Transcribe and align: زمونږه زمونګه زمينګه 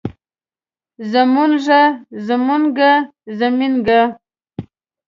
زمونږه 1.11 1.81
زمونګه 2.27 2.91
زمينګه 3.39 4.01